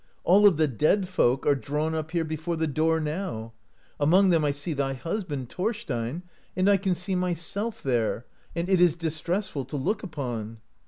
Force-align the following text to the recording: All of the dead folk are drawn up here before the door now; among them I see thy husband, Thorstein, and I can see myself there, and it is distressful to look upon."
All 0.23 0.47
of 0.47 0.57
the 0.57 0.67
dead 0.67 1.07
folk 1.07 1.45
are 1.45 1.53
drawn 1.53 1.93
up 1.93 2.09
here 2.09 2.23
before 2.23 2.55
the 2.55 2.65
door 2.65 2.99
now; 2.99 3.53
among 3.99 4.31
them 4.31 4.43
I 4.43 4.49
see 4.49 4.73
thy 4.73 4.93
husband, 4.95 5.51
Thorstein, 5.51 6.23
and 6.57 6.67
I 6.67 6.77
can 6.77 6.95
see 6.95 7.13
myself 7.13 7.83
there, 7.83 8.25
and 8.55 8.67
it 8.67 8.81
is 8.81 8.95
distressful 8.95 9.63
to 9.65 9.77
look 9.77 10.01
upon." 10.01 10.57